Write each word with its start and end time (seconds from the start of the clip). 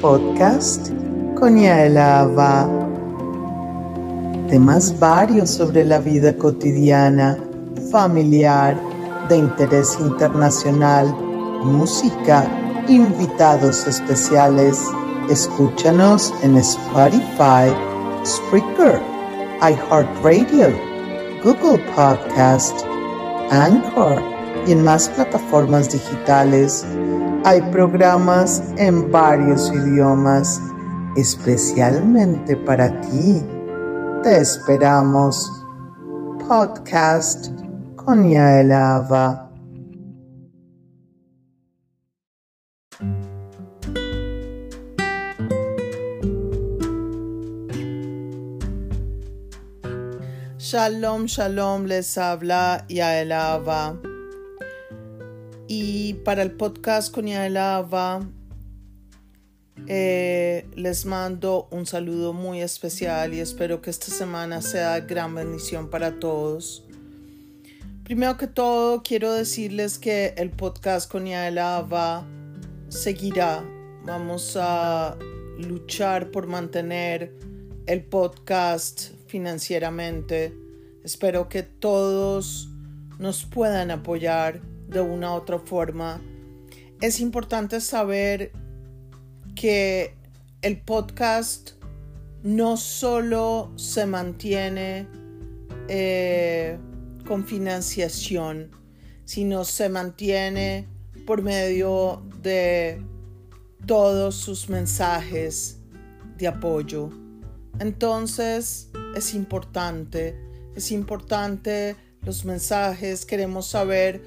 podcast 0.00 0.88
con 1.38 1.58
Yaelava. 1.58 2.68
Temas 4.48 4.98
varios 4.98 5.50
sobre 5.50 5.84
la 5.84 5.98
vida 5.98 6.34
cotidiana, 6.36 7.38
familiar, 7.90 8.76
de 9.28 9.36
interés 9.36 9.96
internacional, 10.00 11.14
música, 11.62 12.48
invitados 12.88 13.86
especiales. 13.86 14.82
Escúchanos 15.28 16.32
en 16.42 16.56
Spotify, 16.56 17.70
Spreaker, 18.24 19.00
iHeartRadio, 19.60 20.68
Google 21.44 21.78
Podcast, 21.94 22.80
Anchor 23.50 24.20
y 24.66 24.72
en 24.72 24.82
más 24.82 25.08
plataformas 25.10 25.92
digitales. 25.92 26.84
Hay 27.42 27.62
programas 27.72 28.62
en 28.76 29.10
varios 29.10 29.72
idiomas, 29.72 30.60
especialmente 31.16 32.54
para 32.54 33.00
ti. 33.00 33.42
Te 34.22 34.36
esperamos. 34.36 35.50
Podcast 36.46 37.48
con 37.96 38.30
Yael 38.30 38.72
Ava. 38.72 39.50
Shalom, 50.58 51.24
shalom, 51.24 51.86
les 51.86 52.18
habla 52.18 52.84
Yael 52.88 53.32
Ava. 53.32 54.09
Y 55.72 56.14
para 56.24 56.42
el 56.42 56.50
podcast 56.50 57.14
con 57.14 57.28
Yael 57.28 57.56
Ava, 57.56 58.28
eh, 59.86 60.66
les 60.74 61.06
mando 61.06 61.68
un 61.70 61.86
saludo 61.86 62.32
muy 62.32 62.60
especial 62.60 63.34
y 63.34 63.38
espero 63.38 63.80
que 63.80 63.90
esta 63.90 64.06
semana 64.06 64.62
sea 64.62 64.98
gran 64.98 65.32
bendición 65.32 65.88
para 65.88 66.18
todos. 66.18 66.82
Primero 68.02 68.36
que 68.36 68.48
todo, 68.48 69.04
quiero 69.04 69.32
decirles 69.32 70.00
que 70.00 70.34
el 70.38 70.50
podcast 70.50 71.08
con 71.08 71.26
Yael 71.26 71.58
Ava 71.58 72.26
seguirá. 72.88 73.64
Vamos 74.04 74.56
a 74.60 75.16
luchar 75.56 76.32
por 76.32 76.48
mantener 76.48 77.32
el 77.86 78.02
podcast 78.02 79.12
financieramente. 79.28 80.52
Espero 81.04 81.48
que 81.48 81.62
todos 81.62 82.68
nos 83.20 83.44
puedan 83.44 83.92
apoyar 83.92 84.68
de 84.90 85.00
una 85.00 85.32
u 85.32 85.36
otra 85.36 85.58
forma. 85.58 86.20
Es 87.00 87.20
importante 87.20 87.80
saber 87.80 88.52
que 89.54 90.14
el 90.62 90.80
podcast 90.80 91.72
no 92.42 92.76
solo 92.76 93.72
se 93.76 94.06
mantiene 94.06 95.06
eh, 95.88 96.78
con 97.26 97.46
financiación, 97.46 98.70
sino 99.24 99.64
se 99.64 99.88
mantiene 99.88 100.88
por 101.26 101.42
medio 101.42 102.22
de 102.42 103.02
todos 103.86 104.34
sus 104.34 104.68
mensajes 104.68 105.78
de 106.36 106.48
apoyo. 106.48 107.10
Entonces 107.78 108.90
es 109.16 109.34
importante, 109.34 110.36
es 110.74 110.90
importante 110.92 111.96
los 112.22 112.44
mensajes, 112.44 113.24
queremos 113.24 113.66
saber 113.66 114.22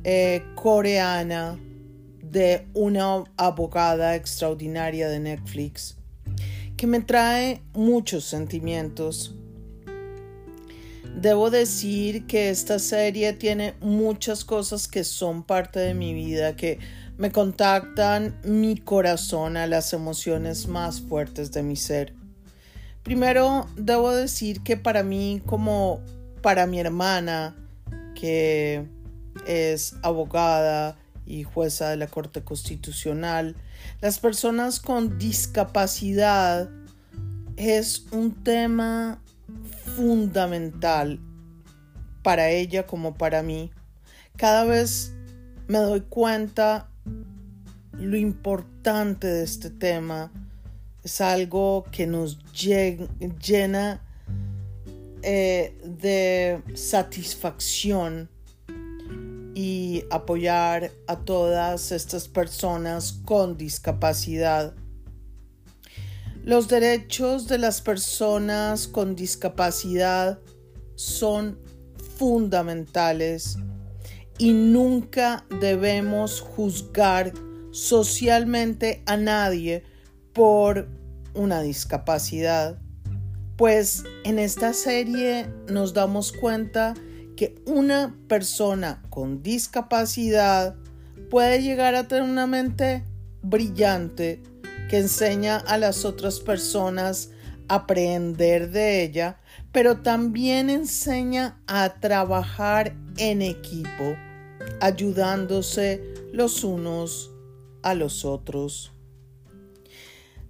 eh, 0.03 0.43
coreana 0.53 1.59
de 2.21 2.67
una 2.75 3.23
abogada 3.35 4.15
extraordinaria 4.15 5.09
de 5.09 5.19
Netflix 5.19 5.97
que 6.77 6.85
me 6.85 6.99
trae 6.99 7.63
muchos 7.73 8.23
sentimientos. 8.23 9.33
Debo 11.19 11.49
decir 11.49 12.27
que 12.27 12.51
esta 12.51 12.77
serie 12.77 13.33
tiene 13.33 13.73
muchas 13.81 14.45
cosas 14.45 14.87
que 14.87 15.03
son 15.03 15.41
parte 15.41 15.79
de 15.79 15.95
mi 15.95 16.13
vida, 16.13 16.55
que 16.55 16.77
me 17.17 17.31
contactan 17.31 18.39
mi 18.43 18.77
corazón 18.77 19.57
a 19.57 19.65
las 19.65 19.91
emociones 19.93 20.67
más 20.67 21.01
fuertes 21.01 21.51
de 21.51 21.63
mi 21.63 21.75
ser. 21.75 22.22
Primero, 23.03 23.67
debo 23.75 24.11
decir 24.15 24.61
que 24.61 24.77
para 24.77 25.03
mí, 25.03 25.41
como 25.45 26.01
para 26.41 26.65
mi 26.67 26.79
hermana, 26.79 27.55
que 28.15 28.87
es 29.45 29.95
abogada 30.03 30.97
y 31.25 31.43
jueza 31.43 31.89
de 31.89 31.97
la 31.97 32.07
Corte 32.07 32.43
Constitucional, 32.43 33.55
las 33.99 34.19
personas 34.19 34.79
con 34.79 35.17
discapacidad 35.17 36.69
es 37.57 38.05
un 38.11 38.43
tema 38.43 39.21
fundamental 39.95 41.19
para 42.23 42.49
ella 42.49 42.87
como 42.87 43.15
para 43.15 43.43
mí. 43.43 43.71
Cada 44.37 44.63
vez 44.63 45.13
me 45.67 45.79
doy 45.79 46.01
cuenta 46.01 46.89
lo 47.91 48.17
importante 48.17 49.27
de 49.27 49.43
este 49.43 49.69
tema 49.69 50.31
es 51.03 51.21
algo 51.21 51.85
que 51.91 52.07
nos 52.07 52.39
llena 52.53 54.01
eh, 55.21 55.77
de 55.83 56.61
satisfacción 56.75 58.29
y 59.55 60.03
apoyar 60.09 60.91
a 61.07 61.19
todas 61.19 61.91
estas 61.91 62.27
personas 62.27 63.19
con 63.25 63.57
discapacidad. 63.57 64.73
Los 66.43 66.67
derechos 66.67 67.47
de 67.47 67.57
las 67.57 67.81
personas 67.81 68.87
con 68.87 69.15
discapacidad 69.15 70.39
son 70.95 71.59
fundamentales 72.17 73.57
y 74.37 74.51
nunca 74.51 75.45
debemos 75.61 76.41
juzgar 76.41 77.31
socialmente 77.71 79.03
a 79.05 79.15
nadie 79.15 79.83
por 80.33 80.87
una 81.33 81.61
discapacidad. 81.61 82.77
Pues 83.55 84.03
en 84.23 84.39
esta 84.39 84.73
serie 84.73 85.47
nos 85.67 85.93
damos 85.93 86.31
cuenta 86.31 86.95
que 87.35 87.55
una 87.65 88.15
persona 88.27 89.01
con 89.09 89.41
discapacidad 89.43 90.75
puede 91.29 91.61
llegar 91.61 91.95
a 91.95 92.07
tener 92.07 92.23
una 92.23 92.47
mente 92.47 93.03
brillante 93.41 94.41
que 94.89 94.99
enseña 94.99 95.57
a 95.57 95.77
las 95.77 96.05
otras 96.05 96.39
personas 96.39 97.29
a 97.67 97.75
aprender 97.75 98.71
de 98.71 99.03
ella, 99.03 99.39
pero 99.71 99.97
también 100.01 100.69
enseña 100.69 101.59
a 101.67 101.95
trabajar 101.99 102.95
en 103.17 103.41
equipo, 103.41 104.15
ayudándose 104.81 106.03
los 106.31 106.63
unos 106.63 107.31
a 107.81 107.93
los 107.95 108.25
otros. 108.25 108.92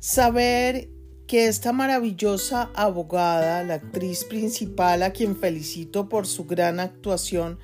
Saber 0.06 0.90
que 1.28 1.48
esta 1.48 1.72
maravillosa 1.72 2.70
abogada, 2.76 3.64
la 3.64 3.76
actriz 3.76 4.26
principal 4.26 5.02
a 5.02 5.14
quien 5.14 5.38
felicito 5.38 6.10
por 6.10 6.28
su 6.28 6.44
gran 6.44 6.82
actuación, 6.82 7.58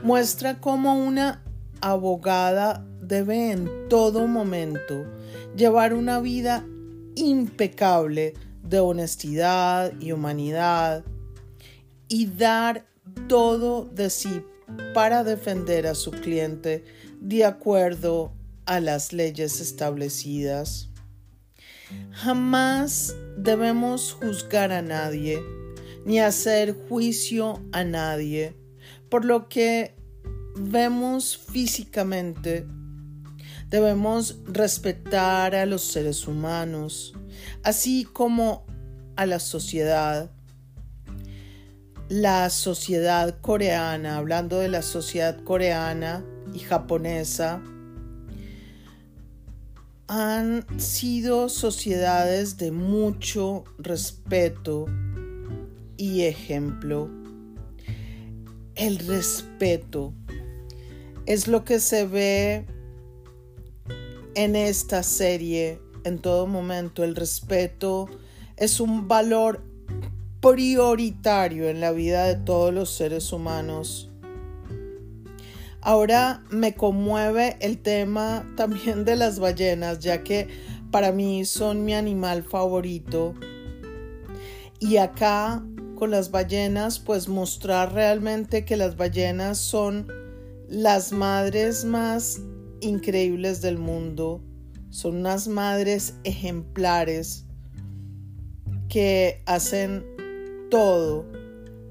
muestra 0.00 0.60
cómo 0.60 0.94
una 0.94 1.42
abogada 1.80 2.86
debe 3.00 3.50
en 3.50 3.88
todo 3.88 4.28
momento 4.28 5.04
llevar 5.56 5.94
una 5.94 6.20
vida 6.20 6.64
impecable 7.16 8.34
de 8.62 8.78
honestidad 8.78 9.94
y 9.98 10.12
humanidad 10.12 11.04
y 12.06 12.26
dar 12.26 12.86
todo 13.26 13.84
de 13.84 14.10
sí 14.10 14.44
para 14.94 15.24
defender 15.24 15.88
a 15.88 15.96
su 15.96 16.12
cliente 16.12 16.84
de 17.20 17.44
acuerdo 17.44 18.32
a 18.64 18.78
las 18.78 19.12
leyes 19.12 19.60
establecidas. 19.60 20.93
Jamás 22.12 23.14
debemos 23.36 24.12
juzgar 24.12 24.72
a 24.72 24.82
nadie 24.82 25.42
ni 26.04 26.20
hacer 26.20 26.76
juicio 26.88 27.60
a 27.72 27.82
nadie 27.84 28.54
por 29.14 29.24
lo 29.24 29.48
que 29.48 29.94
vemos 30.56 31.36
físicamente. 31.36 32.66
Debemos 33.70 34.40
respetar 34.44 35.54
a 35.54 35.66
los 35.66 35.82
seres 35.82 36.26
humanos, 36.26 37.14
así 37.62 38.08
como 38.12 38.66
a 39.14 39.26
la 39.26 39.38
sociedad. 39.38 40.32
La 42.08 42.50
sociedad 42.50 43.40
coreana, 43.40 44.16
hablando 44.16 44.58
de 44.58 44.68
la 44.68 44.82
sociedad 44.82 45.38
coreana 45.44 46.24
y 46.52 46.58
japonesa, 46.58 47.62
han 50.06 50.64
sido 50.78 51.48
sociedades 51.48 52.58
de 52.58 52.70
mucho 52.70 53.64
respeto 53.78 54.86
y 55.96 56.22
ejemplo. 56.22 57.10
El 58.74 58.98
respeto 58.98 60.12
es 61.26 61.48
lo 61.48 61.64
que 61.64 61.80
se 61.80 62.06
ve 62.06 62.66
en 64.34 64.56
esta 64.56 65.02
serie 65.02 65.80
en 66.04 66.18
todo 66.18 66.46
momento. 66.46 67.04
El 67.04 67.14
respeto 67.14 68.08
es 68.56 68.80
un 68.80 69.08
valor 69.08 69.62
prioritario 70.40 71.68
en 71.68 71.80
la 71.80 71.92
vida 71.92 72.26
de 72.26 72.36
todos 72.36 72.74
los 72.74 72.90
seres 72.90 73.32
humanos. 73.32 74.10
Ahora 75.86 76.42
me 76.48 76.74
conmueve 76.74 77.58
el 77.60 77.76
tema 77.76 78.50
también 78.56 79.04
de 79.04 79.16
las 79.16 79.38
ballenas, 79.38 79.98
ya 79.98 80.24
que 80.24 80.48
para 80.90 81.12
mí 81.12 81.44
son 81.44 81.84
mi 81.84 81.92
animal 81.92 82.42
favorito. 82.42 83.34
Y 84.80 84.96
acá 84.96 85.62
con 85.94 86.10
las 86.10 86.30
ballenas, 86.30 86.98
pues 86.98 87.28
mostrar 87.28 87.92
realmente 87.92 88.64
que 88.64 88.78
las 88.78 88.96
ballenas 88.96 89.58
son 89.58 90.10
las 90.68 91.12
madres 91.12 91.84
más 91.84 92.40
increíbles 92.80 93.60
del 93.60 93.76
mundo. 93.76 94.40
Son 94.88 95.16
unas 95.16 95.48
madres 95.48 96.14
ejemplares 96.24 97.44
que 98.88 99.42
hacen 99.44 100.06
todo 100.70 101.26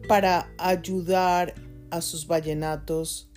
para 0.07 0.51
ayudar 0.57 1.53
a 1.91 2.01
sus 2.01 2.25
ballenatos 2.25 3.29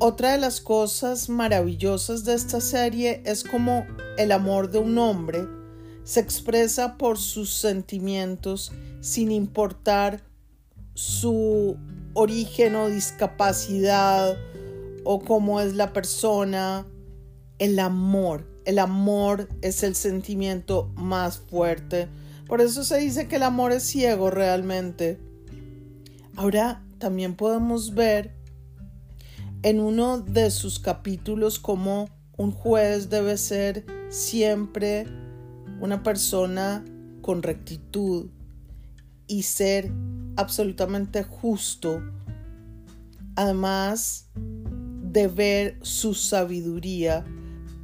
otra 0.00 0.32
de 0.32 0.38
las 0.38 0.60
cosas 0.60 1.28
maravillosas 1.28 2.24
de 2.24 2.34
esta 2.34 2.60
serie 2.60 3.22
es 3.24 3.44
como 3.44 3.86
el 4.18 4.32
amor 4.32 4.70
de 4.70 4.78
un 4.78 4.98
hombre 4.98 5.46
se 6.04 6.20
expresa 6.20 6.96
por 6.98 7.18
sus 7.18 7.50
sentimientos 7.50 8.72
sin 9.00 9.32
importar 9.32 10.22
su 10.94 11.76
origen 12.12 12.76
o 12.76 12.88
discapacidad 12.88 14.36
o 15.02 15.20
cómo 15.20 15.60
es 15.60 15.74
la 15.74 15.92
persona. 15.92 16.86
El 17.58 17.78
amor, 17.78 18.46
el 18.66 18.78
amor 18.78 19.48
es 19.62 19.82
el 19.82 19.94
sentimiento 19.94 20.92
más 20.94 21.38
fuerte. 21.38 22.08
Por 22.46 22.60
eso 22.60 22.84
se 22.84 22.98
dice 22.98 23.26
que 23.26 23.36
el 23.36 23.42
amor 23.42 23.72
es 23.72 23.82
ciego 23.84 24.30
realmente. 24.30 25.18
Ahora 26.36 26.84
también 26.98 27.34
podemos 27.34 27.94
ver 27.94 28.34
en 29.64 29.80
uno 29.80 30.20
de 30.20 30.50
sus 30.50 30.78
capítulos 30.78 31.58
como 31.58 32.10
un 32.36 32.52
juez 32.52 33.08
debe 33.08 33.38
ser 33.38 33.86
siempre 34.10 35.06
una 35.80 36.02
persona 36.02 36.84
con 37.22 37.42
rectitud 37.42 38.28
y 39.26 39.44
ser 39.44 39.90
absolutamente 40.36 41.22
justo, 41.22 42.02
además 43.36 44.28
de 44.34 45.28
ver 45.28 45.78
su 45.80 46.12
sabiduría 46.12 47.24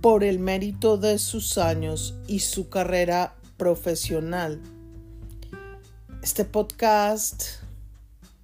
por 0.03 0.23
el 0.23 0.39
mérito 0.39 0.99
de 0.99 1.19
sus 1.19 1.57
años 1.57 2.15
y 2.27 2.41
su 2.41 2.69
carrera 2.69 3.37
profesional. 3.57 4.61
Este 6.23 6.45
podcast 6.45 7.43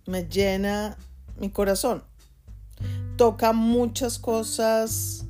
me 0.06 0.27
llena 0.27 0.97
mi 1.38 1.50
corazón 1.50 2.03
toca 3.17 3.55
muchas 3.55 4.19
cosas 4.19 5.25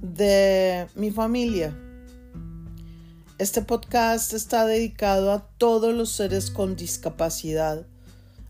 de 0.00 0.86
mi 0.94 1.10
familia. 1.10 1.76
Este 3.38 3.60
podcast 3.60 4.32
está 4.32 4.64
dedicado 4.64 5.30
a 5.30 5.46
todos 5.58 5.92
los 5.92 6.12
seres 6.12 6.50
con 6.50 6.76
discapacidad, 6.76 7.86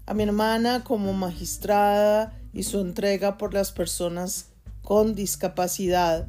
a 0.06 0.14
mi 0.14 0.22
hermana 0.22 0.84
como 0.84 1.12
magistrada 1.14 2.38
y 2.52 2.62
su 2.62 2.78
entrega 2.78 3.38
por 3.38 3.54
las 3.54 3.72
personas 3.72 4.46
con 4.82 5.16
discapacidad 5.16 6.28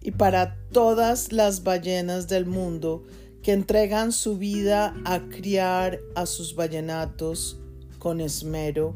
y 0.00 0.12
para 0.12 0.56
todas 0.72 1.32
las 1.32 1.62
ballenas 1.62 2.28
del 2.28 2.46
mundo 2.46 3.04
que 3.42 3.52
entregan 3.52 4.12
su 4.12 4.38
vida 4.38 4.94
a 5.04 5.20
criar 5.28 6.00
a 6.14 6.24
sus 6.24 6.54
ballenatos 6.54 7.58
con 7.98 8.22
esmero 8.22 8.94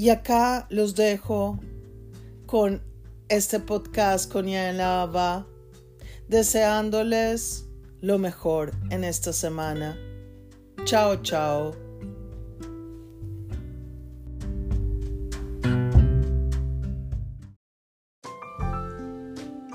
y 0.00 0.08
acá 0.08 0.66
los 0.70 0.94
dejo 0.94 1.58
con 2.46 2.80
este 3.28 3.60
podcast 3.60 4.32
con 4.32 4.46
Yaelava, 4.46 5.46
deseándoles 6.26 7.66
lo 8.00 8.16
mejor 8.18 8.72
en 8.88 9.04
esta 9.04 9.34
semana. 9.34 9.98
Chao, 10.84 11.16
chao. 11.16 11.72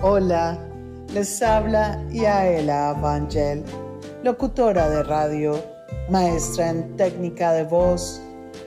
Hola, 0.02 0.58
les 1.14 1.40
habla 1.44 2.04
Yaela 2.10 2.96
Evangel, 2.98 3.64
locutora 4.24 4.90
de 4.90 5.04
radio, 5.04 5.64
maestra 6.10 6.72
en 6.72 6.98
técnica 6.98 7.54
de 7.54 7.64
voz, 7.64 8.20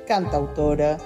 cantautora 0.06 0.98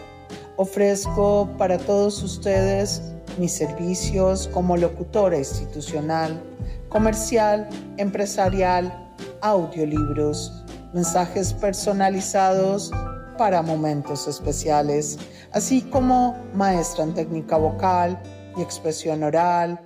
Ofrezco 0.57 1.49
para 1.59 1.79
todos 1.79 2.23
ustedes 2.23 3.03
mis 3.39 3.53
servicios 3.53 4.49
como 4.53 4.77
locutora 4.77 5.39
institucional, 5.39 6.43
comercial, 6.89 7.69
empresarial, 7.97 8.93
audiolibros, 9.41 10.65
mensajes 10.93 11.55
personalizados 11.55 12.91
para 13.39 13.63
momentos 13.63 14.29
especiales, 14.29 15.19
así 15.53 15.83
como 15.83 16.37
maestra 16.55 17.05
en 17.05 17.15
técnica 17.15 17.57
vocal 17.57 18.21
y 18.57 18.63
expresión 18.63 19.23
oral 19.23 19.81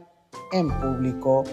en 0.52 0.68
público. 0.80 1.44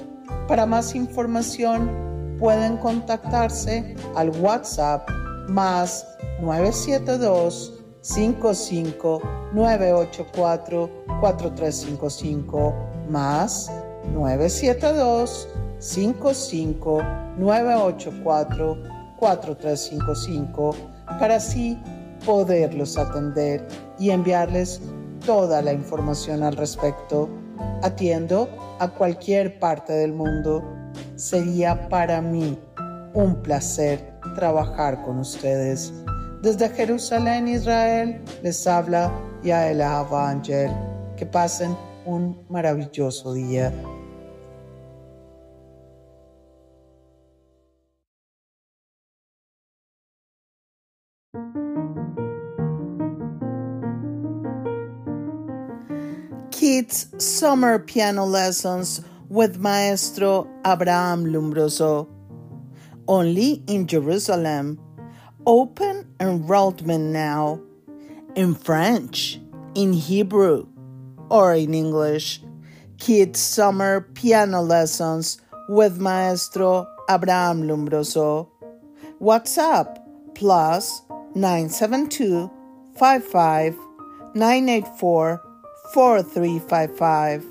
Para 0.48 0.66
más 0.66 0.96
información 0.96 2.38
pueden 2.40 2.78
contactarse 2.78 3.96
al 4.16 4.30
WhatsApp 4.42 5.08
más 5.48 6.06
972 6.42 7.73
55984 8.04 10.90
4355 11.20 12.76
más 13.10 13.72
972 14.14 15.50
55984 15.80 18.78
4355 19.20 20.76
para 21.20 21.38
así 21.38 21.82
poderlos 22.26 22.98
atender 22.98 23.68
y 24.00 24.10
enviarles 24.12 24.82
toda 25.26 25.62
la 25.62 25.74
información 25.74 26.44
al 26.44 26.58
respecto. 26.58 27.30
Atiendo 27.82 28.50
a 28.80 28.90
cualquier 28.90 29.58
parte 29.60 29.94
del 29.94 30.12
mundo. 30.14 30.64
Sería 31.16 31.88
para 31.90 32.22
mí 32.22 32.60
un 33.14 33.42
placer 33.42 34.14
trabajar 34.36 35.04
con 35.04 35.20
ustedes. 35.20 35.94
Desde 36.44 36.68
Jerusalén, 36.68 37.48
Israel, 37.48 38.22
les 38.42 38.68
habla 38.68 39.10
Yaelaba 39.44 40.30
Ángel. 40.30 40.70
Que 41.16 41.26
pasen 41.26 41.74
un 42.06 42.36
maravilloso 42.50 43.34
día. 43.34 43.72
Kids 56.52 57.08
Summer 57.20 57.80
Piano 57.80 58.26
Lessons 58.26 59.02
with 59.30 59.60
Maestro 59.60 60.50
Abraham 60.66 61.24
Lumbroso. 61.24 62.10
Only 63.08 63.64
in 63.68 63.88
Jerusalem. 63.88 64.78
Open 65.46 65.93
enrollment 66.20 67.12
now. 67.12 67.60
In 68.36 68.56
French, 68.56 69.40
in 69.76 69.94
Hebrew, 69.94 70.68
or 71.30 71.54
in 71.54 71.74
English. 71.74 72.42
Kids 72.98 73.40
Summer 73.40 74.02
Piano 74.02 74.62
Lessons 74.62 75.40
with 75.68 76.00
Maestro 76.00 76.88
Abraham 77.10 77.64
Lumbroso. 77.64 78.50
WhatsApp 79.22 80.00
plus 80.36 81.02
972 81.36 82.50
55 82.96 83.76
984 84.36 85.42
4355 85.94 87.46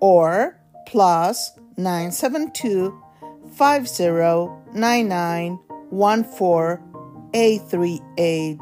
or 0.00 0.58
plus 0.86 1.52
972 1.76 2.98
5099 3.56 5.58
14838. 7.32 8.58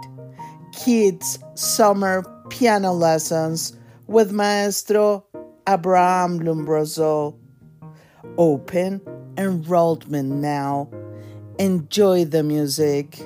Kids 0.73 1.39
Summer 1.55 2.23
Piano 2.49 2.93
Lessons 2.93 3.77
with 4.07 4.33
Maestro 4.33 5.25
Abraham 5.69 6.41
Lumbroso. 6.41 7.37
Open 8.39 9.01
enrollment 9.37 10.31
now. 10.31 10.89
Enjoy 11.59 12.25
the 12.25 12.43
music. 12.43 13.19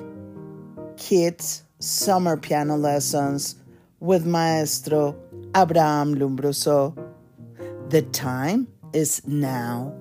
Kids 0.97 1.63
Summer 1.79 2.37
Piano 2.37 2.75
Lessons 2.75 3.55
with 3.99 4.25
Maestro 4.25 5.15
Abraham 5.55 6.15
Lumbroso. 6.15 6.95
The 7.89 8.01
time 8.01 8.67
is 8.93 9.21
now. 9.27 9.93